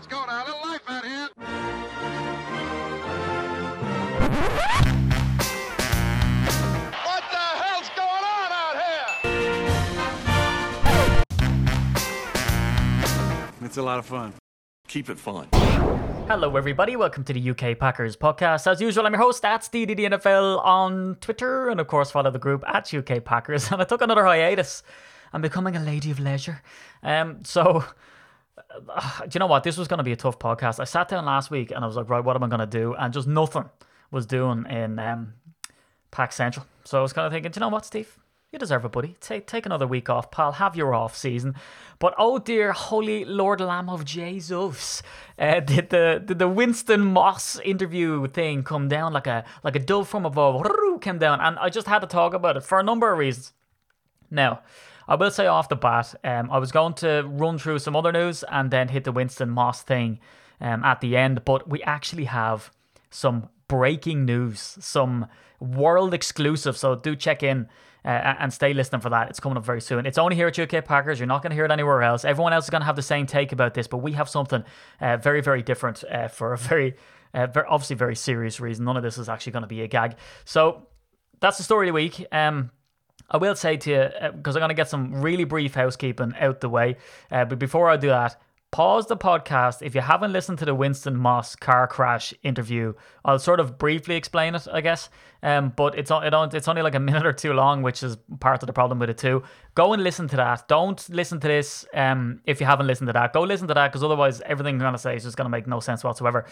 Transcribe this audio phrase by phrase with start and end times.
[0.00, 0.42] Let's go now.
[0.42, 1.28] A little life out here.
[7.04, 9.10] What the hell's going on out here?
[13.60, 14.32] It's a lot of fun.
[14.88, 15.48] Keep it fun.
[16.28, 16.96] Hello, everybody.
[16.96, 18.66] Welcome to the UK Packers podcast.
[18.66, 22.64] As usual, I'm your host at DDDNFL on Twitter, and of course, follow the group
[22.66, 23.70] at UK Packers.
[23.72, 24.82] And I took another hiatus.
[25.34, 26.62] I'm becoming a lady of leisure.
[27.02, 27.84] Um, so,
[29.22, 29.62] do you know what?
[29.62, 30.80] This was going to be a tough podcast.
[30.80, 32.66] I sat down last week and I was like, right, what am I going to
[32.66, 32.94] do?
[32.94, 33.68] And just nothing
[34.10, 35.34] was doing in um,
[36.10, 36.66] Pack Central.
[36.84, 38.16] So I was kind of thinking, do you know what, Steve?
[38.52, 39.14] You deserve it, buddy.
[39.20, 40.50] Take take another week off, pal.
[40.52, 41.54] Have your off season.
[42.00, 45.04] But oh dear, holy Lord Lamb of Jesus,
[45.38, 49.78] uh, did the did the Winston Moss interview thing come down like a like a
[49.78, 50.66] dove from above?
[51.00, 53.52] Came down, and I just had to talk about it for a number of reasons.
[54.32, 54.62] Now,
[55.10, 58.12] I will say off the bat, um, I was going to run through some other
[58.12, 60.20] news and then hit the Winston Moss thing
[60.60, 62.70] um, at the end, but we actually have
[63.10, 65.26] some breaking news, some
[65.58, 66.76] world exclusive.
[66.76, 67.68] So do check in
[68.04, 69.28] uh, and stay listening for that.
[69.30, 70.06] It's coming up very soon.
[70.06, 71.18] It's only here at UK Packers.
[71.18, 72.24] You're not going to hear it anywhere else.
[72.24, 74.62] Everyone else is going to have the same take about this, but we have something
[75.00, 76.94] uh, very, very different uh, for a very,
[77.34, 78.84] uh, very, obviously very serious reason.
[78.84, 80.14] None of this is actually going to be a gag.
[80.44, 80.86] So
[81.40, 82.24] that's the story of the week.
[82.30, 82.70] Um,
[83.30, 86.60] I will say to you, because I'm going to get some really brief housekeeping out
[86.60, 86.96] the way.
[87.30, 89.82] Uh, but before I do that, pause the podcast.
[89.82, 94.16] If you haven't listened to the Winston Moss car crash interview, I'll sort of briefly
[94.16, 95.10] explain it, I guess.
[95.42, 98.62] Um, but it's it it's only like a minute or two long, which is part
[98.62, 99.42] of the problem with it too.
[99.74, 100.68] Go and listen to that.
[100.68, 103.32] Don't listen to this um, if you haven't listened to that.
[103.32, 105.50] Go listen to that because otherwise everything I'm going to say is just going to
[105.50, 106.46] make no sense whatsoever.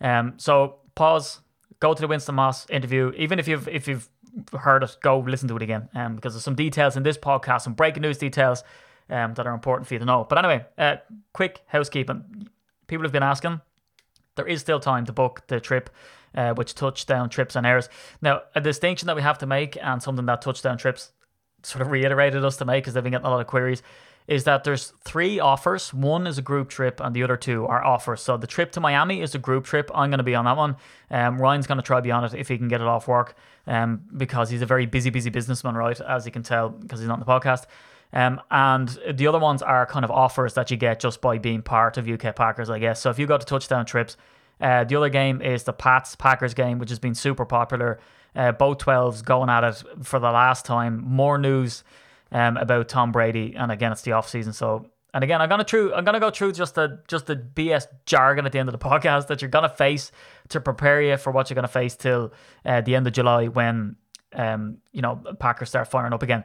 [0.00, 1.40] Um, so pause.
[1.80, 4.08] Go to the Winston Moss interview, even if you've if you've
[4.58, 5.88] heard it, go listen to it again.
[5.94, 8.64] Um, because there's some details in this podcast, some breaking news details
[9.10, 10.26] um, that are important for you to know.
[10.28, 10.96] But anyway, uh,
[11.32, 12.48] quick housekeeping.
[12.86, 13.60] People have been asking.
[14.36, 15.90] There is still time to book the trip,
[16.34, 17.88] uh, which touchdown trips and airs.
[18.20, 21.12] Now, a distinction that we have to make, and something that touchdown trips
[21.62, 23.82] sort of reiterated us to make, because they've been getting a lot of queries,
[24.26, 25.92] is that there's three offers.
[25.92, 28.22] One is a group trip, and the other two are offers.
[28.22, 29.90] So the trip to Miami is a group trip.
[29.94, 30.76] I'm going to be on that one.
[31.10, 33.06] Um, Ryan's going to try to be on it if he can get it off
[33.06, 33.36] work,
[33.66, 36.00] um, because he's a very busy, busy businessman, right?
[36.00, 37.66] As you can tell, because he's not on the podcast.
[38.14, 41.62] Um, and the other ones are kind of offers that you get just by being
[41.62, 43.00] part of UK Packers, I guess.
[43.00, 44.16] So if you go to touchdown trips,
[44.60, 47.98] uh, the other game is the Pats Packers game, which has been super popular.
[48.36, 51.02] Uh, both 12s going at it for the last time.
[51.04, 51.84] More news
[52.34, 54.52] um, about Tom Brady, and again, it's the off season.
[54.52, 57.86] So, and again, I'm gonna through, I'm gonna go through just the just the BS
[58.04, 60.12] jargon at the end of the podcast that you're gonna face
[60.48, 62.32] to prepare you for what you're gonna face till
[62.66, 63.96] uh, the end of July when
[64.34, 66.44] um, you know Packers start firing up again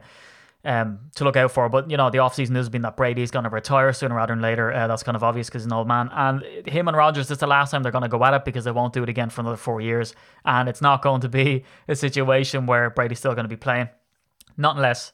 [0.64, 1.68] um, to look out for.
[1.68, 4.42] But you know, the offseason has been that Brady's going to retire sooner rather than
[4.42, 4.72] later.
[4.72, 6.08] Uh, that's kind of obvious because he's an old man.
[6.12, 8.64] And him and Rodgers is the last time they're going to go at it because
[8.64, 10.14] they won't do it again for another four years.
[10.44, 13.88] And it's not going to be a situation where Brady's still going to be playing,
[14.56, 15.12] not unless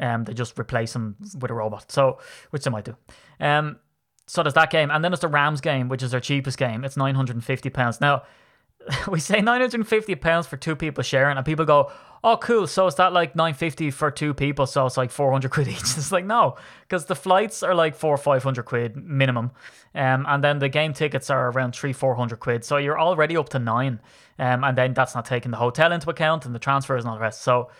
[0.00, 1.90] um, they just replace him with a robot.
[1.90, 2.18] So,
[2.50, 2.96] which they might do.
[3.40, 3.78] Um,
[4.26, 6.84] so there's that game, and then there's the Rams game, which is their cheapest game.
[6.84, 8.22] It's nine hundred and fifty pounds now.
[9.08, 11.90] We say nine hundred and fifty pounds for two people sharing, and people go,
[12.26, 15.68] oh cool so is that like 950 for two people so it's like 400 quid
[15.68, 19.52] each it's like no because the flights are like four or 500 quid minimum
[19.94, 23.48] um, and then the game tickets are around three 400 quid so you're already up
[23.50, 24.00] to nine
[24.38, 27.16] um, and then that's not taking the hotel into account and the transfers and all
[27.16, 27.70] the rest so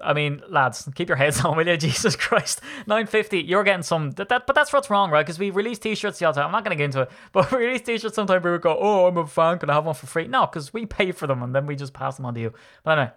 [0.00, 1.76] I mean, lads, keep your heads on, will you?
[1.76, 3.40] Jesus Christ, nine fifty.
[3.40, 4.10] You're getting some.
[4.12, 5.24] That, that, but that's what's wrong, right?
[5.24, 6.46] Because we release T-shirts the other time.
[6.46, 8.14] I'm not going to get into it, but we release T-shirts.
[8.14, 9.58] Sometimes We would go, "Oh, I'm a fan.
[9.58, 11.76] Can I have one for free?" No, because we pay for them and then we
[11.76, 12.52] just pass them on to you.
[12.84, 13.12] But anyway,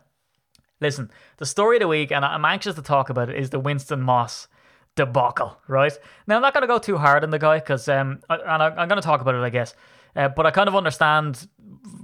[0.82, 3.60] Listen, the story of the week, and I'm anxious to talk about it, is the
[3.60, 4.48] Winston Moss
[4.96, 5.92] debacle, right?
[6.26, 8.88] Now, I'm not going to go too hard on the guy because, um, and I'm
[8.88, 9.76] going to talk about it, I guess,
[10.16, 11.48] uh, but I kind of understand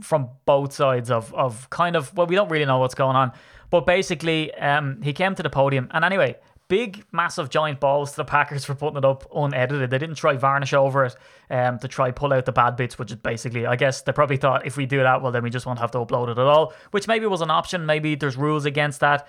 [0.01, 3.31] from both sides of, of kind of, well, we don't really know what's going on,
[3.69, 6.37] but basically, um, he came to the podium, and anyway,
[6.67, 9.89] big, massive, giant balls to the Packers for putting it up unedited.
[9.89, 11.15] They didn't try varnish over it
[11.49, 14.37] um, to try pull out the bad bits, which is basically, I guess they probably
[14.37, 16.39] thought if we do that, well, then we just won't have to upload it at
[16.39, 17.85] all, which maybe was an option.
[17.85, 19.27] Maybe there's rules against that.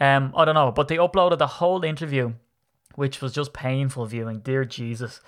[0.00, 2.32] Um, I don't know, but they uploaded the whole interview,
[2.94, 4.40] which was just painful viewing.
[4.40, 5.20] Dear Jesus.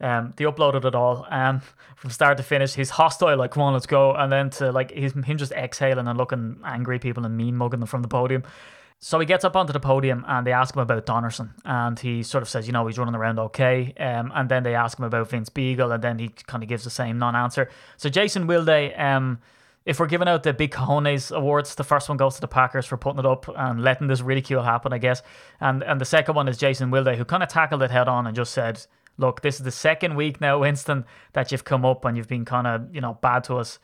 [0.00, 1.60] Um, they uploaded it all um,
[1.96, 2.74] from start to finish.
[2.74, 4.14] He's hostile, like, come on, let's go.
[4.14, 7.88] And then to like him just exhaling and looking angry people and mean mugging them
[7.88, 8.44] from the podium.
[9.00, 11.50] So he gets up onto the podium and they ask him about Donnerson.
[11.64, 13.94] And he sort of says, you know, he's running around okay.
[13.98, 16.84] Um, and then they ask him about Vince Biegel And then he kind of gives
[16.84, 17.70] the same non answer.
[17.96, 19.38] So Jason Wilde, um,
[19.88, 22.86] if we're giving out the big cojones awards, the first one goes to the Packers
[22.86, 25.22] for putting it up and letting this ridicule happen, I guess.
[25.60, 28.26] And and the second one is Jason Wilde, who kind of tackled it head on
[28.26, 28.84] and just said,
[29.18, 32.44] look, this is the second week now, Winston, that you've come up and you've been
[32.44, 33.78] kind of, you know, bad to us.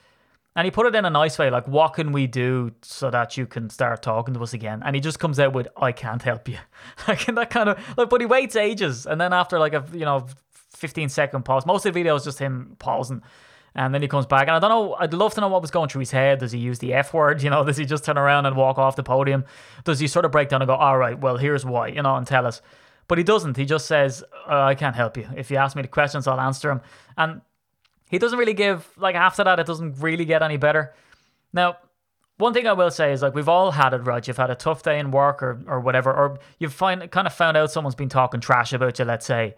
[0.56, 3.36] And he put it in a nice way, like, what can we do so that
[3.36, 4.82] you can start talking to us again?
[4.84, 6.58] And he just comes out with, I can't help you.
[7.08, 9.04] like, that kind of, like, but he waits ages.
[9.04, 10.26] And then after, like, a, you know,
[10.70, 13.20] 15 second pause, most of the video is just him pausing.
[13.75, 14.42] And then he comes back.
[14.42, 16.38] And I don't know, I'd love to know what was going through his head.
[16.38, 17.42] Does he use the F word?
[17.42, 19.44] You know, does he just turn around and walk off the podium?
[19.82, 22.14] Does he sort of break down and go, all right, well, here's why, you know,
[22.14, 22.62] and tell us?
[23.06, 23.56] But he doesn't.
[23.56, 25.29] He just says, uh, I can't help you.
[25.37, 26.81] If you ask me the questions, I'll answer them.
[27.19, 27.43] And
[28.09, 30.95] he doesn't really give, like, after that, it doesn't really get any better.
[31.53, 31.77] Now,
[32.37, 34.27] one thing I will say is like we've all had it, right?
[34.27, 37.33] You've had a tough day in work or, or whatever, or you've find kind of
[37.33, 39.55] found out someone's been talking trash about you, let's say,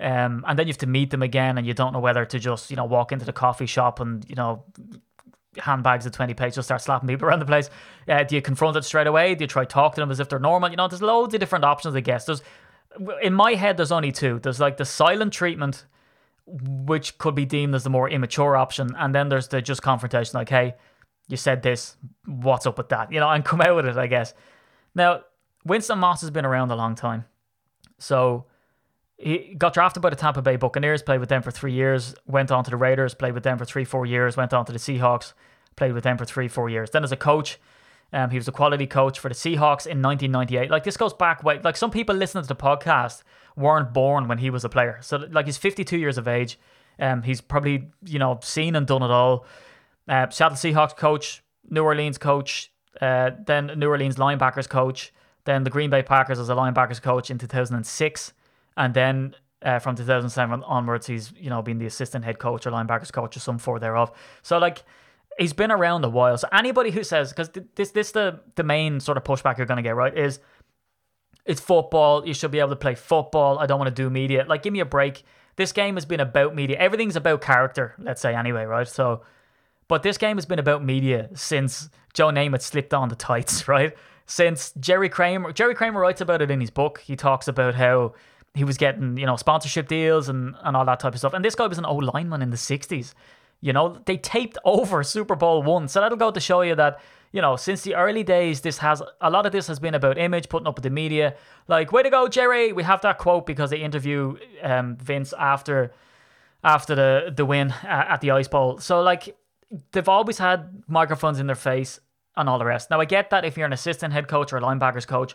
[0.00, 2.38] um, and then you have to meet them again, and you don't know whether to
[2.38, 4.64] just you know walk into the coffee shop and you know
[5.58, 7.70] handbags of 20 pages, start slapping people around the place.
[8.08, 9.34] Uh, do you confront it straight away?
[9.34, 10.70] Do you try to talk to them as if they're normal?
[10.70, 11.94] You know, there's loads of different options.
[11.94, 12.42] I guess there's
[13.22, 14.38] in my head there's only two.
[14.38, 15.84] There's like the silent treatment,
[16.46, 20.38] which could be deemed as the more immature option, and then there's the just confrontation,
[20.38, 20.74] like, hey,
[21.28, 23.12] you said this, what's up with that?
[23.12, 24.32] You know, and come out with it, I guess.
[24.94, 25.22] Now,
[25.64, 27.26] Winston Moss has been around a long time.
[27.98, 28.46] So
[29.18, 32.50] he got drafted by the Tampa Bay Buccaneers, played with them for three years, went
[32.50, 34.78] on to the Raiders, played with them for three, four years, went on to the
[34.78, 35.34] Seahawks,
[35.76, 36.90] played with them for three, four years.
[36.90, 37.58] Then as a coach,
[38.12, 40.70] um, he was a quality coach for the Seahawks in 1998.
[40.70, 43.22] Like this goes back way, like some people listening to the podcast
[43.56, 44.98] weren't born when he was a player.
[45.02, 46.58] So like he's 52 years of age.
[46.98, 49.46] Um, he's probably you know seen and done it all.
[50.08, 55.12] Uh, Seattle Seahawks coach, New Orleans coach, uh, then New Orleans linebackers coach,
[55.44, 58.32] then the Green Bay Packers as a linebackers coach in 2006
[58.78, 62.70] and then uh, from 2007 onwards, he's you know been the assistant head coach or
[62.70, 64.12] linebackers coach or some four thereof.
[64.42, 64.84] So like
[65.38, 66.36] he's been around a while.
[66.38, 69.82] So anybody who says because this this the the main sort of pushback you're gonna
[69.82, 70.40] get right is
[71.44, 72.26] it's football.
[72.26, 73.58] You should be able to play football.
[73.58, 74.44] I don't want to do media.
[74.46, 75.22] Like give me a break.
[75.56, 76.76] This game has been about media.
[76.78, 77.94] Everything's about character.
[77.98, 78.86] Let's say anyway, right?
[78.86, 79.22] So.
[79.88, 83.96] But this game has been about media since Joe Namath slipped on the tights, right?
[84.26, 87.00] Since Jerry Kramer, Jerry Kramer writes about it in his book.
[87.00, 88.12] He talks about how
[88.54, 91.32] he was getting, you know, sponsorship deals and, and all that type of stuff.
[91.32, 93.14] And this guy was an old lineman in the 60s.
[93.60, 95.88] You know, they taped over Super Bowl one.
[95.88, 97.00] So that'll go to show you that,
[97.32, 100.16] you know, since the early days, this has a lot of this has been about
[100.16, 101.34] image, putting up with the media.
[101.66, 102.72] Like, way to go, Jerry.
[102.72, 105.92] We have that quote because they interview um, Vince after
[106.64, 108.78] after the, the win at the Ice Bowl.
[108.78, 109.36] So, like,
[109.92, 112.00] they've always had microphones in their face
[112.36, 112.90] and all the rest.
[112.90, 115.34] Now, I get that if you're an assistant head coach or a linebackers coach,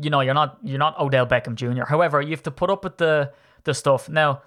[0.00, 1.84] you know, you're not you're not Odell Beckham Jr.
[1.84, 3.32] However, you have to put up with the
[3.64, 4.08] the stuff.
[4.08, 4.42] Now,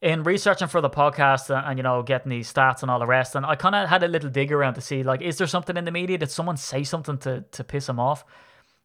[0.00, 3.06] in researching for the podcast and, and you know getting these stats and all the
[3.06, 5.46] rest, and I kind of had a little dig around to see like, is there
[5.46, 6.18] something in the media?
[6.18, 8.24] Did someone say something to to piss him off?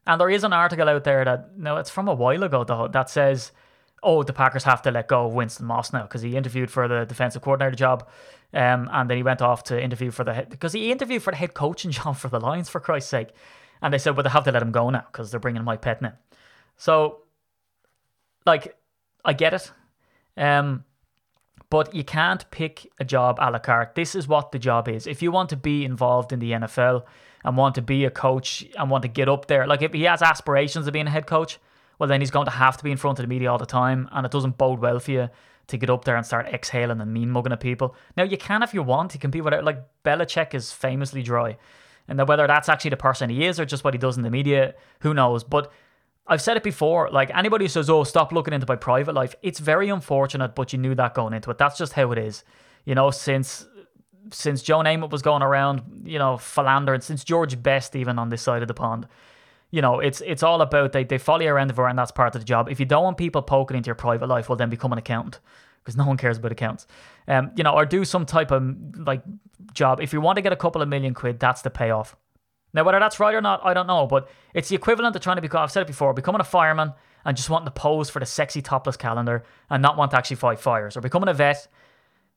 [0.06, 2.88] And there is an article out there that no, it's from a while ago though
[2.89, 3.51] that says,
[4.01, 6.88] oh, the Packers have to let go of Winston Moss now because he interviewed for
[6.88, 8.07] the defensive coordinator job,
[8.54, 11.38] um, and then he went off to interview for the because he interviewed for the
[11.38, 13.30] head coaching job for the Lions for Christ's sake.
[13.81, 15.81] And they said, well, they have to let him go now because they're bringing Mike
[15.81, 16.13] Pettine in.
[16.77, 17.24] So,
[18.45, 18.77] like,
[19.25, 19.71] I get it.
[20.38, 20.86] Um,
[21.73, 23.95] but you can't pick a job a la carte.
[23.95, 25.07] This is what the job is.
[25.07, 27.03] If you want to be involved in the NFL
[27.43, 30.03] and want to be a coach and want to get up there, like if he
[30.03, 31.57] has aspirations of being a head coach,
[31.97, 33.65] well, then he's going to have to be in front of the media all the
[33.65, 34.07] time.
[34.11, 35.29] And it doesn't bode well for you
[35.65, 37.95] to get up there and start exhaling and mean mugging at people.
[38.15, 39.15] Now, you can if you want.
[39.15, 39.63] You can be whatever.
[39.63, 41.57] Like, Belichick is famously dry.
[42.07, 44.29] And whether that's actually the person he is or just what he does in the
[44.29, 45.43] media, who knows?
[45.43, 45.71] But
[46.25, 49.36] I've said it before, like anybody who says, oh, stop looking into my private life,
[49.42, 51.58] it's very unfortunate, but you knew that going into it.
[51.58, 52.44] That's just how it is.
[52.86, 53.68] You know, since
[54.32, 58.42] since Joe Namath was going around, you know, philandering, since George Best even on this
[58.42, 59.08] side of the pond,
[59.72, 62.36] you know, it's it's all about they, they follow you around the and that's part
[62.36, 62.70] of the job.
[62.70, 65.39] If you don't want people poking into your private life, well then become an accountant
[65.84, 66.88] because no one cares about accounts.
[67.27, 69.24] Um, you know, or do some type of like
[69.74, 70.00] job.
[70.00, 72.15] If you want to get a couple of million quid, that's the payoff.
[72.74, 75.36] Now, whether that's right or not, I don't know, but it's the equivalent of trying
[75.36, 76.94] to become, I've said it before, becoming a fireman
[77.25, 80.38] and just wanting to pose for the sexy topless calendar and not want to actually
[80.38, 81.68] fight fires, or becoming a vet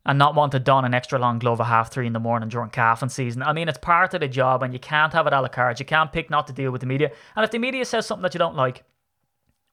[0.05, 2.49] and not want to don an extra long glove at half three in the morning
[2.49, 3.43] during calving season.
[3.43, 5.81] I mean, it's part of the job and you can't have it a la carte.
[5.81, 7.11] You can't pick not to deal with the media.
[7.35, 8.85] And if the media says something that you don't like,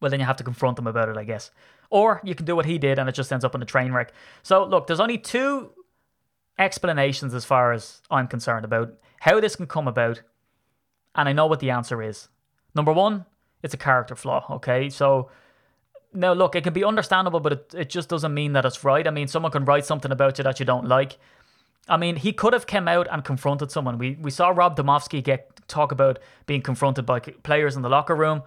[0.01, 1.51] well, then you have to confront them about it, I guess.
[1.91, 3.91] Or you can do what he did and it just ends up in a train
[3.91, 4.11] wreck.
[4.41, 5.71] So, look, there's only two
[6.57, 10.21] explanations as far as I'm concerned about how this can come about.
[11.15, 12.27] And I know what the answer is.
[12.75, 13.25] Number one,
[13.61, 14.89] it's a character flaw, okay?
[14.89, 15.29] So,
[16.13, 19.07] now look, it can be understandable, but it, it just doesn't mean that it's right.
[19.07, 21.17] I mean, someone can write something about you that you don't like.
[21.87, 23.97] I mean, he could have come out and confronted someone.
[23.97, 28.15] We we saw Rob Demovsky get talk about being confronted by players in the locker
[28.15, 28.43] room.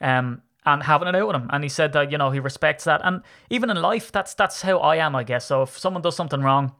[0.00, 1.48] Um, and having it out with him.
[1.52, 4.62] And he said that you know he respects that, and even in life, that's that's
[4.62, 5.46] how I am, I guess.
[5.46, 6.72] So if someone does something wrong,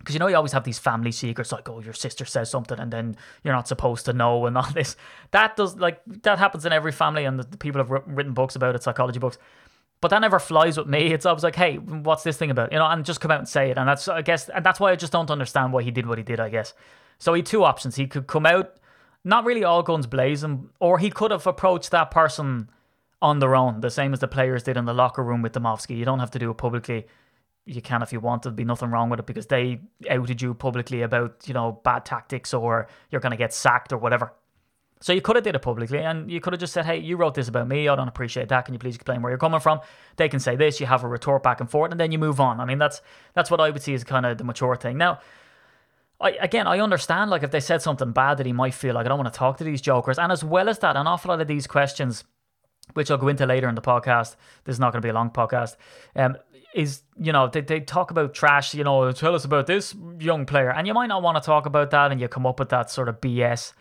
[0.00, 2.78] because you know you always have these family secrets like oh your sister says something
[2.78, 4.96] and then you're not supposed to know and all this.
[5.30, 8.56] That does like that happens in every family and the, the people have written books
[8.56, 9.38] about it psychology books.
[10.00, 11.12] But that never flies with me.
[11.12, 12.72] It's always like hey what's this thing about?
[12.72, 13.78] You know and just come out and say it.
[13.78, 16.18] And that's i guess and that's why i just don't understand why he did what
[16.18, 16.74] he did i guess.
[17.18, 17.96] So he had two options.
[17.96, 18.76] He could come out
[19.22, 22.70] not really all guns blazing or he could have approached that person
[23.20, 25.94] on their own the same as the players did in the locker room with Demovsky.
[25.94, 27.06] you don't have to do it publicly
[27.70, 28.42] you can if you want.
[28.42, 32.04] There'd be nothing wrong with it because they outed you publicly about you know bad
[32.04, 34.32] tactics or you're gonna get sacked or whatever.
[35.02, 37.16] So you could have did it publicly, and you could have just said, "Hey, you
[37.16, 37.88] wrote this about me.
[37.88, 38.66] I don't appreciate that.
[38.66, 39.80] Can you please explain where you're coming from?"
[40.16, 40.78] They can say this.
[40.78, 42.60] You have a retort back and forth, and then you move on.
[42.60, 43.00] I mean, that's
[43.34, 44.98] that's what I would see as kind of the mature thing.
[44.98, 45.20] Now,
[46.20, 49.06] I, again, I understand like if they said something bad that he might feel like
[49.06, 51.30] I don't want to talk to these jokers, and as well as that, an awful
[51.30, 52.24] lot of these questions,
[52.92, 54.36] which I'll go into later in the podcast.
[54.64, 55.76] This is not going to be a long podcast.
[56.14, 56.36] Um,
[56.74, 60.46] is you know they, they talk about trash you know tell us about this young
[60.46, 60.70] player.
[60.70, 62.90] And you might not want to talk about that and you come up with that
[62.90, 63.72] sort of bs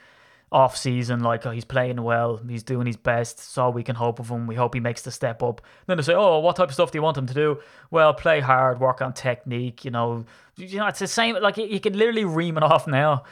[0.51, 4.19] off season like oh, he's playing well he's doing his best so we can hope
[4.19, 5.61] of him we hope he makes the step up.
[5.85, 7.59] Then they say oh what type of stuff do you want him to do?
[7.91, 10.25] Well play hard work on technique you know.
[10.55, 13.23] You know it's the same like you can literally ream it off now.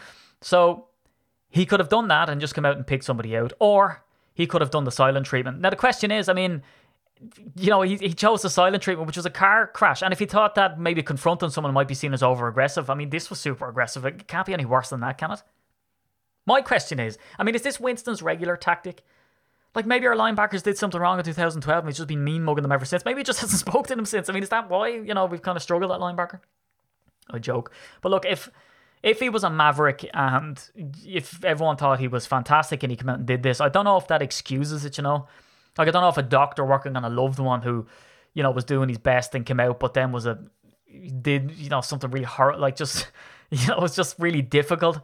[0.42, 0.86] So
[1.50, 4.04] he could have done that and just come out and pick somebody out or
[4.36, 5.60] he could have done the silent treatment.
[5.60, 6.62] Now the question is i mean
[7.56, 10.02] you know, he, he chose the silent treatment, which was a car crash.
[10.02, 12.96] And if he thought that maybe confronting someone might be seen as over aggressive, I
[12.96, 14.06] mean, this was super aggressive.
[14.06, 15.44] It can't be any worse than that, can it?
[16.46, 19.04] My question is I mean, is this Winston's regular tactic?
[19.76, 22.64] Like maybe our linebackers did something wrong in 2012 and he's just been mean mugging
[22.64, 23.06] them ever since.
[23.06, 24.30] Maybe he just hasn't spoken to them since.
[24.30, 26.40] I mean, is that why, you know, we've kind of struggled at linebacker?
[27.30, 27.72] A joke.
[28.02, 28.50] But look, if
[29.04, 30.60] if he was a maverick and
[31.06, 33.86] if everyone thought he was fantastic and he came out and did this, I don't
[33.86, 35.28] know if that excuses it, you know.
[35.78, 37.88] Like I don't know if a doctor working on a loved one who,
[38.34, 40.40] you know, was doing his best and came out, but then was a
[41.22, 43.08] did you know something really hard, like just
[43.50, 45.00] you know, it was just really difficult.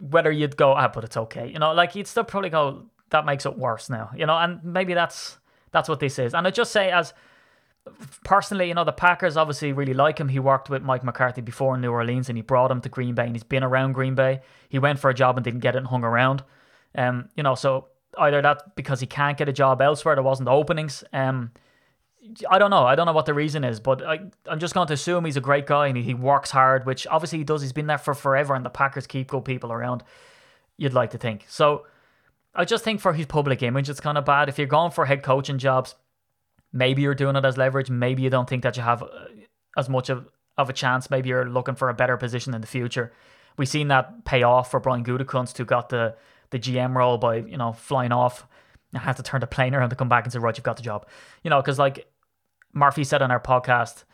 [0.00, 3.26] Whether you'd go, ah, but it's okay, you know, like you'd still probably go, that
[3.26, 5.38] makes it worse now, you know, and maybe that's
[5.72, 6.34] that's what this is.
[6.34, 7.12] And I just say as
[8.24, 10.28] personally, you know, the Packers obviously really like him.
[10.28, 13.14] He worked with Mike McCarthy before in New Orleans and he brought him to Green
[13.14, 14.40] Bay and he's been around Green Bay.
[14.68, 16.42] He went for a job and didn't get it and hung around.
[16.94, 17.88] Um, you know, so
[18.20, 21.02] either that because he can't get a job elsewhere, there wasn't openings.
[21.12, 21.50] Um,
[22.48, 22.84] I don't know.
[22.84, 25.38] I don't know what the reason is, but I, I'm just going to assume he's
[25.38, 27.62] a great guy and he, he works hard, which obviously he does.
[27.62, 30.02] He's been there for forever, and the Packers keep good people around.
[30.76, 31.46] You'd like to think.
[31.48, 31.86] So
[32.54, 34.48] I just think for his public image, it's kind of bad.
[34.48, 35.94] If you're going for head coaching jobs,
[36.72, 37.90] maybe you're doing it as leverage.
[37.90, 39.08] Maybe you don't think that you have uh,
[39.76, 41.10] as much of, of a chance.
[41.10, 43.12] Maybe you're looking for a better position in the future.
[43.56, 46.16] We've seen that pay off for Brian Gutekunst, who got the
[46.50, 48.46] the GM role by you know flying off.
[48.94, 50.76] I have to turn the plane around to come back and say, right, you've got
[50.76, 51.06] the job.
[51.44, 52.10] You know, because like
[52.72, 54.04] Murphy said on our podcast,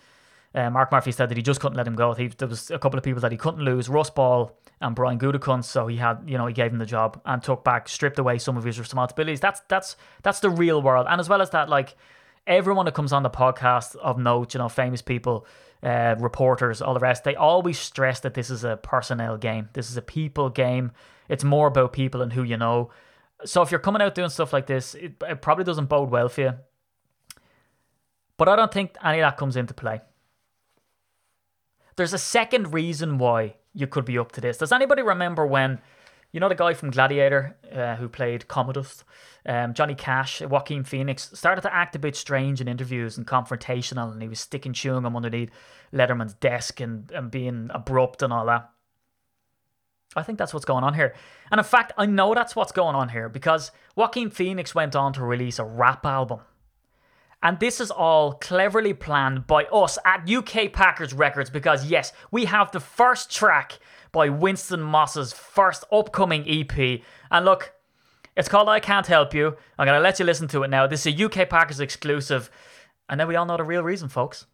[0.54, 2.14] uh, Mark Murphy said that he just couldn't let him go.
[2.14, 5.18] He, there was a couple of people that he couldn't lose, Russ Ball and Brian
[5.18, 5.64] Gutekunst.
[5.64, 8.38] So he had, you know, he gave him the job and took back, stripped away
[8.38, 9.40] some of his responsibilities.
[9.40, 11.06] That's that's that's the real world.
[11.08, 11.94] And as well as that, like
[12.46, 15.46] everyone that comes on the podcast of note, you know, famous people,
[15.82, 19.68] uh, reporters, all the rest, they always stress that this is a personnel game.
[19.72, 20.92] This is a people game.
[21.28, 22.90] It's more about people and who you know.
[23.44, 26.28] So if you're coming out doing stuff like this, it, it probably doesn't bode well
[26.28, 26.52] for you.
[28.36, 30.00] But I don't think any of that comes into play.
[31.96, 34.58] There's a second reason why you could be up to this.
[34.58, 35.80] Does anybody remember when,
[36.32, 39.04] you know, the guy from Gladiator uh, who played Commodus,
[39.46, 44.12] um, Johnny Cash, Joaquin Phoenix, started to act a bit strange in interviews and confrontational,
[44.12, 45.50] and he was sticking chewing gum underneath
[45.92, 48.70] Letterman's desk and, and being abrupt and all that.
[50.16, 51.14] I think that's what's going on here.
[51.50, 55.12] And in fact, I know that's what's going on here because Joaquin Phoenix went on
[55.14, 56.40] to release a rap album.
[57.46, 62.46] And this is all cleverly planned by us at UK Packers Records because, yes, we
[62.46, 63.78] have the first track
[64.10, 67.02] by Winston Moss's first upcoming EP.
[67.30, 67.72] And look,
[68.36, 69.56] it's called I Can't Help You.
[69.78, 70.88] I'm going to let you listen to it now.
[70.88, 72.50] This is a UK Packers exclusive.
[73.08, 74.46] And then we all know the real reason, folks.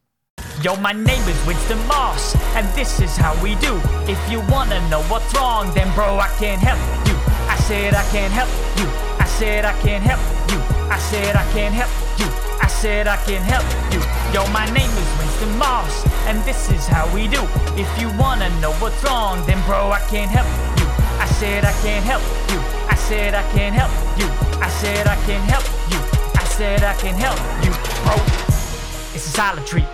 [0.60, 3.80] Yo, my name is Winston Moss, and this is how we do.
[4.06, 7.14] If you wanna know what's wrong, then bro, I can't help you.
[7.48, 8.86] I said I can't help you.
[9.18, 10.20] I said I can't help
[10.52, 10.58] you.
[10.92, 11.88] I said I can't help
[12.20, 12.51] you.
[12.80, 13.62] Said I can help
[13.92, 14.00] you.
[14.34, 17.40] Yo, my name is Winston Moss, and this is how we do.
[17.78, 20.48] If you wanna know what's wrong, then bro, I can't help
[20.80, 20.86] you.
[21.22, 22.58] I said I can't help you.
[22.90, 24.26] I said I can't help you.
[24.60, 26.00] I said I can help you.
[26.34, 27.70] I said I can help you,
[28.02, 28.14] bro.
[29.14, 29.86] It's a silent treat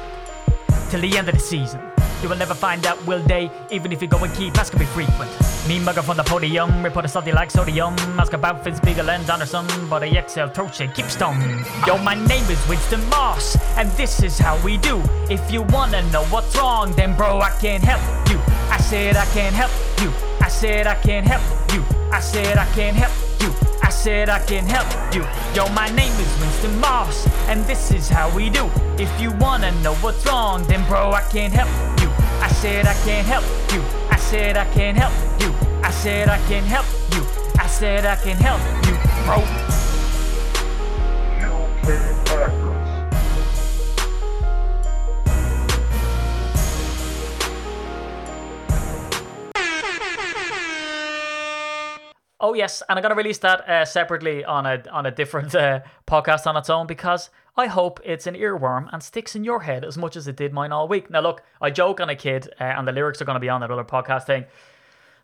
[0.88, 1.87] till the end of the season.
[2.22, 3.48] You will never find out, will they?
[3.70, 5.30] Even if you go and keep, asking be frequent.
[5.68, 7.94] Me mugger from the podium, report a salty like sodium.
[8.18, 11.40] Ask about Fitzbeagle and Anderson, but I exhale throat shake, keep stung.
[11.86, 15.00] Yo, my name is Winston Moss, and this is how we do.
[15.30, 18.40] If you wanna know what's wrong, then bro, I can't help you.
[18.68, 19.70] I said I can't help
[20.02, 20.12] you.
[20.40, 21.84] I said I can't help you.
[22.10, 23.54] I said I can help you.
[23.82, 25.22] I said I can help you.
[25.54, 28.68] Yo, my name is Winston Moss, and this is how we do.
[28.98, 31.87] If you wanna know what's wrong, then bro, I can't help.
[32.48, 33.82] I said I can't help you.
[34.10, 35.54] I said I can't help you.
[35.82, 37.22] I said I can help you.
[37.60, 38.94] I said I can help you,
[39.26, 39.44] bro.
[52.40, 55.80] Oh yes, and I'm gonna release that uh, separately on a on a different uh,
[56.06, 59.84] podcast on its own because I hope it's an earworm and sticks in your head
[59.84, 61.10] as much as it did mine all week.
[61.10, 63.62] Now look, I joke on a kid, uh, and the lyrics are gonna be on
[63.62, 64.44] that other podcast thing.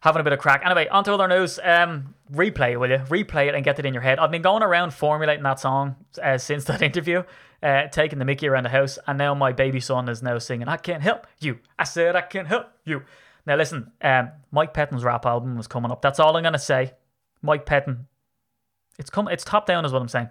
[0.01, 0.63] Having a bit of crack.
[0.65, 1.61] Anyway, on to other news.
[1.63, 2.99] Um, replay, it, will you?
[2.99, 4.19] Replay it and get it in your head.
[4.19, 7.23] I've been going around formulating that song uh, since that interview,
[7.63, 10.67] uh, taking the Mickey around the house, and now my baby son is now singing,
[10.67, 13.05] "I can't help you." I said, "I can't help you."
[13.47, 16.03] Now listen, um, Mike Pettine's rap album was coming up.
[16.03, 16.95] That's all I'm gonna say.
[17.43, 18.07] Mike Pettine.
[18.99, 19.29] It's come.
[19.29, 20.31] It's top down, is what I'm saying.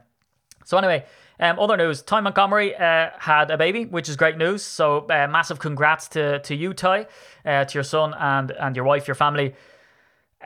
[0.66, 1.06] So anyway,
[1.40, 4.64] um, other news: Ty Montgomery uh, had a baby, which is great news.
[4.64, 7.08] So uh, massive congrats to to you, Ty,
[7.46, 9.56] uh, to your son and and your wife, your family.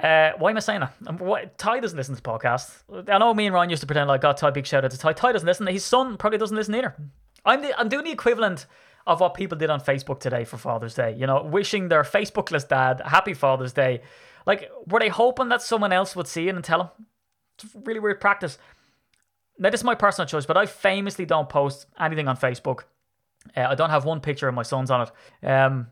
[0.01, 0.94] Uh, why am I saying that?
[1.08, 1.20] Um,
[1.58, 2.84] Ty doesn't listen to the podcast.
[3.12, 4.98] I know me and Ryan used to pretend like, God, Ty, big shout out to
[4.98, 5.13] Ty.
[5.13, 5.65] Ty doesn't listen.
[5.65, 6.96] His son probably doesn't listen either.
[7.46, 8.67] I'm the, I'm doing the equivalent
[9.08, 11.15] of what people did on Facebook today for Father's Day.
[11.17, 14.01] You know, wishing their Facebookless dad happy Father's Day.
[14.46, 16.89] Like, were they hoping that someone else would see it and tell him?
[17.58, 18.60] It's really weird practice.
[19.59, 22.81] Now, this is my personal choice, but I famously don't post anything on Facebook.
[23.55, 25.47] Uh, I don't have one picture of my son's on it.
[25.47, 25.87] Um,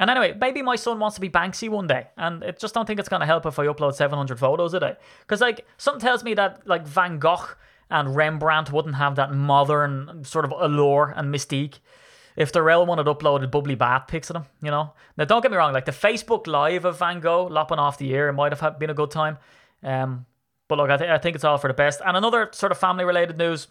[0.00, 2.86] and anyway, maybe my son wants to be Banksy one day, and I just don't
[2.86, 4.96] think it's going to help if I upload 700 photos a day.
[5.20, 7.48] Because, like, something tells me that, like, Van Gogh
[7.90, 11.78] and Rembrandt wouldn't have that modern sort of allure and mystique
[12.36, 14.92] if one had uploaded bubbly bath pics of them, you know.
[15.16, 18.10] Now, don't get me wrong, like the Facebook Live of Van Gogh lopping off the
[18.10, 19.38] ear might have been a good time.
[19.82, 20.26] Um,
[20.68, 22.00] but look, I, th- I think it's all for the best.
[22.04, 23.68] And another sort of family related news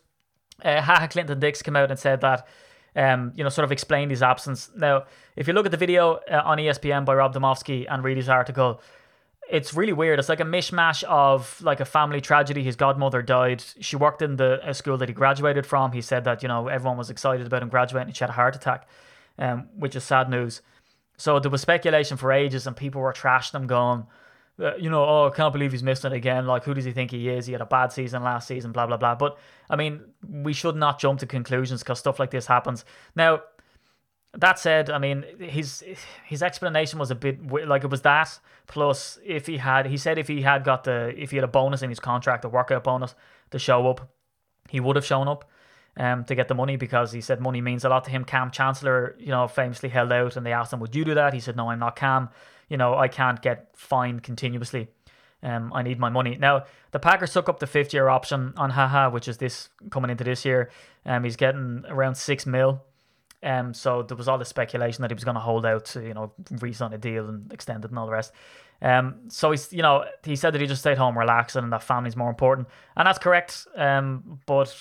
[0.63, 2.47] uh, Ha Ha Clinton-Dix came out and said that,
[2.95, 4.71] um, you know, sort of explained his absence.
[4.75, 5.05] Now,
[5.36, 8.29] if you look at the video uh, on ESPN by Rob Demovsky and read his
[8.29, 8.81] article,
[9.49, 10.19] it's really weird.
[10.19, 12.63] It's like a mishmash of like a family tragedy.
[12.63, 13.63] His godmother died.
[13.79, 15.91] She worked in the school that he graduated from.
[15.93, 18.13] He said that you know everyone was excited about him graduating.
[18.13, 18.89] She had a heart attack,
[19.39, 20.62] um, which is sad news.
[21.17, 24.05] So there was speculation for ages, and people were trashing him, going,
[24.79, 26.47] you know, oh, I can't believe he's missing it again.
[26.47, 27.45] Like, who does he think he is?
[27.45, 29.15] He had a bad season last season, blah blah blah.
[29.15, 29.37] But
[29.69, 32.83] I mean, we should not jump to conclusions because stuff like this happens.
[33.15, 33.41] Now,
[34.33, 35.83] that said, I mean his
[36.25, 40.17] his explanation was a bit like it was that plus if he had he said
[40.17, 42.83] if he had got the if he had a bonus in his contract, a workout
[42.83, 43.15] bonus
[43.51, 44.09] to show up,
[44.69, 45.49] he would have shown up
[45.97, 48.23] um to get the money because he said money means a lot to him.
[48.23, 51.33] Kam Chancellor, you know, famously held out and they asked him, "Would you do that?"
[51.33, 52.29] He said, "No, I'm not Kam.
[52.69, 54.89] You know, I can't get fined continuously."
[55.43, 56.36] Um, I need my money.
[56.36, 59.69] Now, the Packers took up the fifth year option on Ha Ha, which is this
[59.91, 60.71] coming into this year.
[61.06, 62.82] Um, he's getting around six mil.
[63.43, 66.01] Um, so there was all the speculation that he was going to hold out to,
[66.01, 68.32] you know, re-sign a deal and extend it and all the rest.
[68.82, 71.84] Um, so he's, you know, he said that he just stayed home relaxing and that
[71.84, 73.67] family's more important, and that's correct.
[73.75, 74.75] Um, but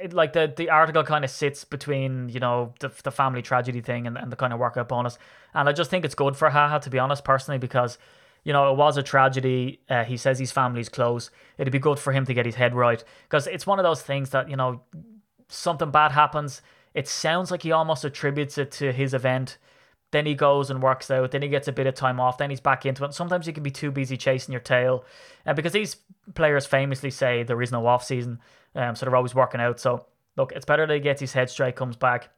[0.00, 3.80] it, like the the article kind of sits between, you know, the the family tragedy
[3.80, 5.18] thing and, and the kind of workout bonus,
[5.54, 7.98] and I just think it's good for Ha Ha to be honest, personally, because.
[8.46, 9.80] You know, it was a tragedy.
[9.88, 11.30] Uh, he says his family's close.
[11.56, 14.02] It'd be good for him to get his head right because it's one of those
[14.02, 14.82] things that you know,
[15.48, 16.60] something bad happens
[16.94, 19.58] it sounds like he almost attributes it to his event.
[20.12, 21.32] Then he goes and works out.
[21.32, 22.38] Then he gets a bit of time off.
[22.38, 23.14] Then he's back into it.
[23.14, 25.04] Sometimes you can be too busy chasing your tail,
[25.44, 25.96] and uh, because these
[26.34, 28.38] players famously say there is no off season,
[28.74, 29.80] um, so they're always working out.
[29.80, 30.06] So
[30.36, 32.30] look, it's better that he gets his head straight, comes back,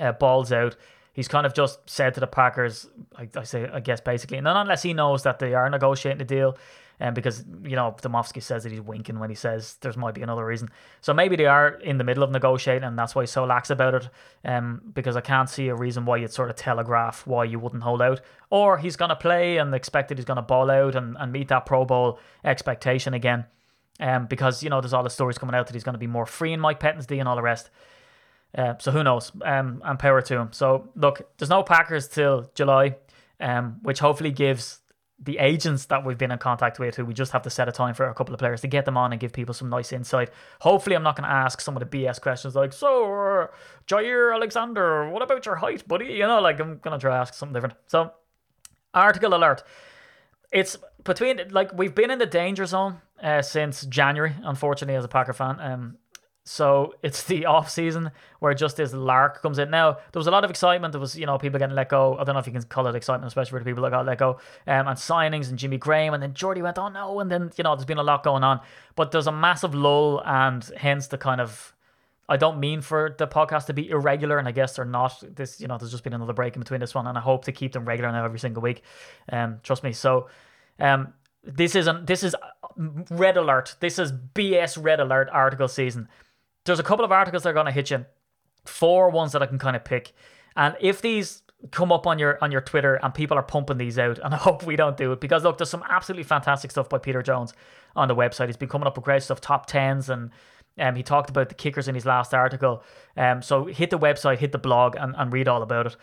[0.00, 0.76] uh, balls out.
[1.12, 2.86] He's kind of just said to the Packers,
[3.16, 6.24] I, I say, I guess basically, and unless he knows that they are negotiating a
[6.24, 6.56] deal,
[7.00, 10.14] and um, because you know Demovsky says that he's winking when he says there might
[10.14, 10.68] be another reason.
[11.00, 13.70] So maybe they are in the middle of negotiating, and that's why he's so lax
[13.70, 14.08] about it.
[14.44, 17.84] Um, because I can't see a reason why you'd sort of telegraph why you wouldn't
[17.84, 21.48] hold out, or he's gonna play and expected he's gonna ball out and, and meet
[21.48, 23.44] that Pro Bowl expectation again.
[24.00, 26.06] Um, because you know there's all the stories coming out that he's going to be
[26.06, 27.70] more free in Mike Pettine's D and all the rest.
[28.56, 29.32] Uh, so who knows?
[29.44, 30.52] Um, and power to him.
[30.52, 32.96] So look, there's no Packers till July,
[33.40, 34.80] um, which hopefully gives
[35.20, 37.72] the agents that we've been in contact with, who we just have to set a
[37.72, 39.92] time for a couple of players to get them on and give people some nice
[39.92, 40.30] insight.
[40.60, 43.48] Hopefully, I'm not going to ask some of the BS questions like, "So,
[43.88, 47.20] Jaire Alexander, what about your height, buddy?" You know, like I'm going to try to
[47.20, 47.74] ask something different.
[47.86, 48.12] So,
[48.94, 49.64] article alert.
[50.52, 55.08] It's between like we've been in the danger zone uh, since January, unfortunately, as a
[55.08, 55.58] Packer fan.
[55.60, 55.98] Um,
[56.48, 59.70] so it's the off season where just this lark comes in.
[59.70, 60.92] Now there was a lot of excitement.
[60.92, 62.16] There was you know people getting let go.
[62.18, 64.06] I don't know if you can call it excitement, especially for the people that got
[64.06, 64.38] let go.
[64.66, 67.64] Um, and signings and Jimmy Graham, and then Jordy went, oh no, and then you
[67.64, 68.60] know there's been a lot going on.
[68.96, 71.74] But there's a massive lull, and hence the kind of.
[72.30, 75.24] I don't mean for the podcast to be irregular, and I guess they're not.
[75.34, 77.46] This, you know, there's just been another break in between this one, and I hope
[77.46, 78.82] to keep them regular now every single week.
[79.32, 79.94] Um, trust me.
[79.94, 80.28] So,
[80.78, 82.06] um, this isn't.
[82.06, 82.34] This is
[82.76, 83.76] red alert.
[83.80, 86.08] This is BS red alert article season
[86.68, 88.04] there's a couple of articles that are going to hit you.
[88.64, 90.12] Four ones that I can kind of pick.
[90.54, 93.98] And if these come up on your on your Twitter and people are pumping these
[93.98, 96.88] out, and I hope we don't do it because look, there's some absolutely fantastic stuff
[96.88, 97.54] by Peter Jones
[97.96, 98.46] on the website.
[98.46, 100.30] He's been coming up with great stuff, top tens, and
[100.78, 102.84] um, he talked about the kickers in his last article.
[103.16, 105.96] Um, so hit the website, hit the blog, and, and read all about it.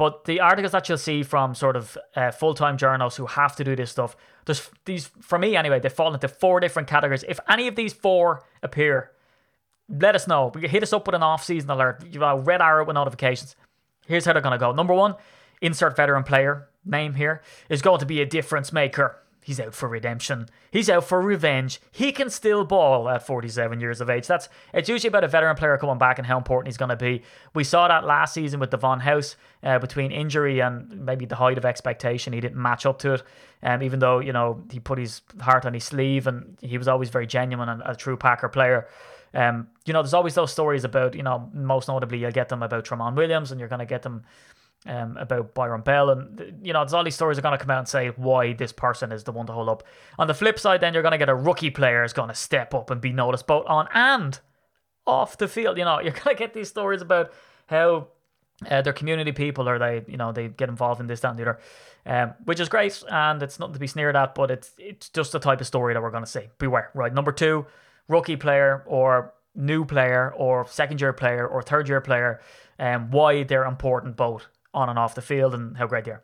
[0.00, 3.54] But the articles that you'll see from sort of uh, full time journalists who have
[3.56, 5.78] to do this stuff, there's these for me anyway.
[5.78, 7.22] They fall into four different categories.
[7.28, 9.10] If any of these four appear
[9.90, 10.52] let us know.
[10.58, 12.02] Hit us up with an off-season alert.
[12.10, 13.56] You a red arrow with notifications.
[14.06, 14.72] Here's how they're going to go.
[14.72, 15.16] Number one,
[15.60, 19.18] insert veteran player name here is going to be a difference maker.
[19.50, 20.48] He's out for redemption.
[20.70, 21.80] He's out for revenge.
[21.90, 24.28] He can still ball at 47 years of age.
[24.28, 26.94] That's it's usually about a veteran player coming back and how important he's going to
[26.94, 27.22] be.
[27.52, 29.34] We saw that last season with Davon House
[29.64, 32.32] uh, between injury and maybe the height of expectation.
[32.32, 33.24] He didn't match up to it.
[33.60, 36.86] Um, even though you know he put his heart on his sleeve and he was
[36.86, 38.86] always very genuine and a true Packer player.
[39.34, 42.62] Um, you know, there's always those stories about, you know, most notably you'll get them
[42.62, 44.22] about Tramon Williams and you're going to get them
[44.86, 46.10] um, about Byron Bell.
[46.10, 48.72] And, you know, all these stories are going to come out and say why this
[48.72, 49.82] person is the one to hold up.
[50.18, 52.34] On the flip side, then you're going to get a rookie player is going to
[52.34, 54.40] step up and be noticed both on and
[55.06, 55.78] off the field.
[55.78, 57.32] You know, you're going to get these stories about
[57.66, 58.08] how
[58.70, 61.38] uh, they're community people or they, you know, they get involved in this, that, and
[61.38, 61.58] the other.
[62.06, 65.32] Um, which is great, and it's nothing to be sneered at, but it's it's just
[65.32, 66.48] the type of story that we're going to see.
[66.58, 67.12] Beware, right?
[67.12, 67.66] Number two,
[68.08, 72.40] rookie player or new player or second year player or third year player,
[72.78, 76.22] um, why they're important both on and off the field and how great they are.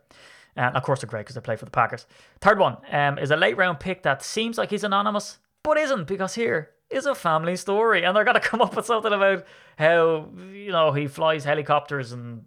[0.57, 2.07] And of course, they're great because they play for the Packers.
[2.41, 6.07] Third one um, is a late round pick that seems like he's anonymous, but isn't
[6.07, 9.45] because here is a family story, and they're gonna come up with something about
[9.77, 12.45] how you know he flies helicopters and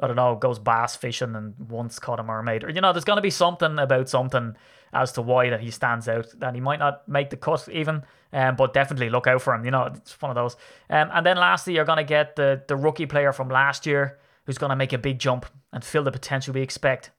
[0.00, 3.04] I don't know goes bass fishing and once caught a mermaid, or you know, there's
[3.04, 4.56] gonna be something about something
[4.94, 6.26] as to why that he stands out.
[6.38, 9.66] That he might not make the cut even, um, but definitely look out for him.
[9.66, 10.56] You know, it's one of those.
[10.88, 14.58] Um, and then lastly, you're gonna get the the rookie player from last year who's
[14.58, 17.10] gonna make a big jump and fill the potential we expect,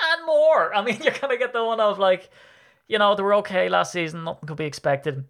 [0.00, 0.74] and more.
[0.74, 2.30] I mean, you're gonna get the one of like,
[2.88, 4.24] you know, they were okay last season.
[4.24, 5.24] Nothing could be expected.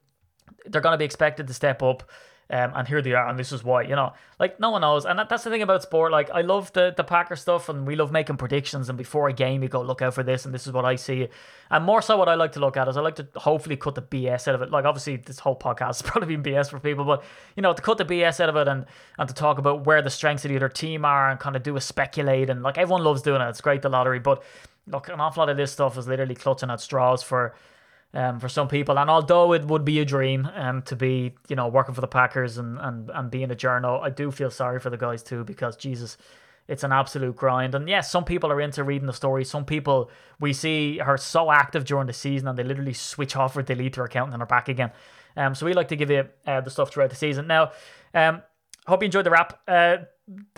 [0.66, 2.09] They're gonna be expected to step up.
[2.53, 5.07] Um, and here they are, and this is why, you know, like no one knows,
[5.07, 6.12] and that, that's the thing about sport.
[6.12, 8.91] Like I love the the Packer stuff, and we love making predictions.
[8.91, 10.97] And before a game, you go look out for this, and this is what I
[10.97, 11.29] see.
[11.71, 13.95] And more so, what I like to look at is I like to hopefully cut
[13.95, 14.71] the BS out of it.
[14.71, 17.25] Like obviously, this whole podcast has probably been BS for people, but
[17.57, 18.85] you know, to cut the BS out of it and
[19.19, 21.62] and to talk about where the strengths of the other team are, and kind of
[21.62, 23.49] do a speculate, and like everyone loves doing it.
[23.49, 24.43] It's great the lottery, but
[24.87, 27.55] look, an awful lot of this stuff is literally clutching at straws for
[28.14, 28.98] um, for some people.
[28.98, 32.09] And although it would be a dream um, to be, you know, working for the
[32.09, 35.44] Packers and, and, and being a journal, I do feel sorry for the guys too
[35.44, 36.16] because, Jesus,
[36.68, 37.75] it's an absolute grind.
[37.75, 39.44] And yes, some people are into reading the story.
[39.44, 43.57] Some people we see are so active during the season and they literally switch off
[43.57, 44.92] or delete their account and then are back again.
[45.37, 47.46] Um, so we like to give you uh, the stuff throughout the season.
[47.46, 47.72] Now,
[48.14, 48.42] um,
[48.87, 49.98] hope you enjoyed the wrap uh,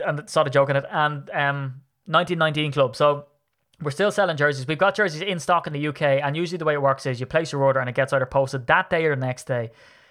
[0.04, 0.84] and saw the joke in it.
[0.90, 2.96] And um, 1919 Club.
[2.96, 3.26] So
[3.82, 4.66] we're still selling jerseys.
[4.66, 7.20] We've got jerseys in stock in the UK, and usually the way it works is
[7.20, 9.70] you place your order and it gets either posted that day or the next day.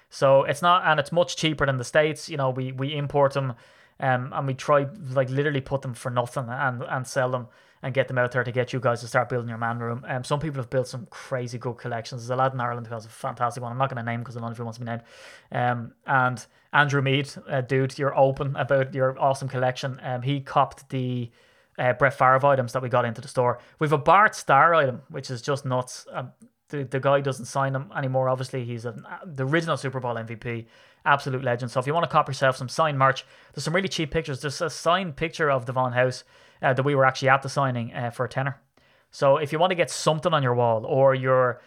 [0.09, 2.29] So it's not, and it's much cheaper than the states.
[2.29, 3.53] You know, we we import them,
[3.99, 7.47] um, and we try like literally put them for nothing and and sell them
[7.83, 10.05] and get them out there to get you guys to start building your man room.
[10.07, 12.21] Um, some people have built some crazy good collections.
[12.21, 13.73] There's a lad in Ireland who has a fantastic one.
[13.73, 15.03] I'm not going to name because I don't know if he wants to be named.
[15.51, 19.99] Um, and Andrew Mead, uh, dude, you're open about your awesome collection.
[20.01, 21.29] Um, he copped the
[21.77, 23.59] uh, Brett Favre items that we got into the store.
[23.79, 26.05] We've a Bart Starr item, which is just nuts.
[26.11, 26.31] Um,
[26.69, 28.29] the, the guy doesn't sign them anymore.
[28.29, 30.65] Obviously, he's a, the original Super Bowl MVP,
[31.05, 31.71] absolute legend.
[31.71, 34.41] So if you want to cop yourself some signed merch, there's some really cheap pictures.
[34.41, 36.23] There's a signed picture of Davon House
[36.61, 38.59] uh, that we were actually at the signing uh, for a tenner.
[39.11, 41.61] So if you want to get something on your wall, or your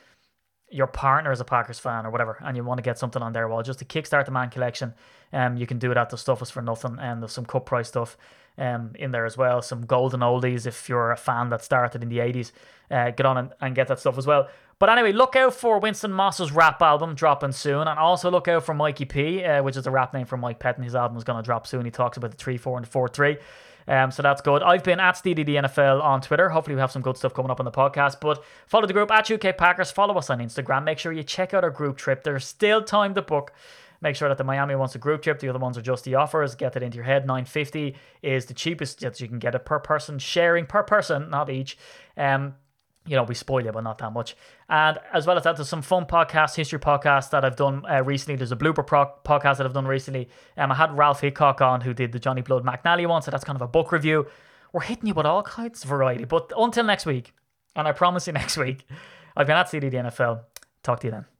[0.68, 3.32] your partner is a Packers fan or whatever, and you want to get something on
[3.32, 4.94] their wall, just to kickstart the man collection,
[5.32, 7.66] um, you can do it at the stuff is for nothing, and there's some cut
[7.66, 8.16] price stuff
[8.58, 9.62] um, in there as well.
[9.62, 12.52] Some golden oldies if you're a fan that started in the 80s.
[12.90, 14.48] Uh, get on and, and get that stuff as well.
[14.78, 18.64] But anyway, look out for Winston Moss's rap album dropping soon, and also look out
[18.64, 20.84] for Mikey P, uh, which is a rap name for Mike Pettine.
[20.84, 21.84] His album is going to drop soon.
[21.84, 23.36] He talks about the 3 4 and the 4 3.
[23.88, 24.62] Um, so that's good.
[24.62, 26.48] I've been at NFL on Twitter.
[26.48, 28.20] Hopefully, we have some good stuff coming up on the podcast.
[28.20, 29.90] But follow the group at UK Packers.
[29.90, 30.84] Follow us on Instagram.
[30.84, 32.24] Make sure you check out our group trip.
[32.24, 33.52] There's still time to book.
[34.00, 35.40] Make sure that the Miami wants a group trip.
[35.40, 36.54] The other ones are just the offers.
[36.54, 37.26] Get it into your head.
[37.26, 41.50] 950 is the cheapest that you can get it per person, sharing per person, not
[41.50, 41.78] each.
[42.16, 42.54] Um,
[43.06, 44.36] you know, we spoil you, but not that much.
[44.68, 48.02] And as well as that, there's some fun podcasts, history podcasts that I've done uh,
[48.02, 48.36] recently.
[48.36, 50.28] There's a blooper pro- podcast that I've done recently.
[50.56, 53.44] Um, I had Ralph Hickok on who did the Johnny Blood McNally one, so that's
[53.44, 54.26] kind of a book review.
[54.72, 56.24] We're hitting you with all kinds of variety.
[56.24, 57.32] But until next week,
[57.76, 58.86] and I promise you next week,
[59.36, 60.40] I've been at CDD NFL.
[60.82, 61.35] Talk to you then.